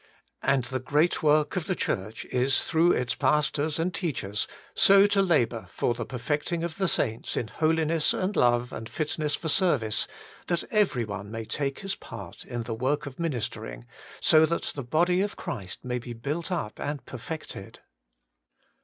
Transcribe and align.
And 0.41 0.63
the 0.63 0.79
great 0.79 1.21
work 1.21 1.55
of 1.55 1.67
the 1.67 1.75
Church 1.75 2.25
is, 2.31 2.63
through 2.63 2.91
its 2.91 3.13
pastors 3.13 3.77
and 3.77 3.93
teachers, 3.93 4.47
so 4.73 5.05
to 5.05 5.21
labour 5.21 5.67
for 5.69 5.93
the 5.93 6.07
perfecting 6.07 6.63
of 6.63 6.77
the 6.77 6.87
sai)its 6.87 7.37
in 7.37 7.49
holiness 7.49 8.11
and 8.11 8.35
love 8.35 8.73
and 8.73 8.89
fitness 8.89 9.35
for 9.35 9.47
service, 9.47 10.07
that 10.47 10.63
every 10.71 11.05
one 11.05 11.29
may 11.29 11.45
take 11.45 11.81
his 11.81 11.93
part 11.93 12.43
in 12.45 12.63
the 12.63 12.75
zvork 12.75 13.05
of 13.05 13.19
ministering, 13.19 13.81
that 14.23 14.25
so, 14.25 14.47
the 14.47 14.83
body 14.83 15.21
of 15.21 15.35
Christ 15.35 15.85
may 15.85 15.99
be 15.99 16.13
built 16.13 16.51
up 16.51 16.79
and 16.79 17.05
perfected. 17.05 17.77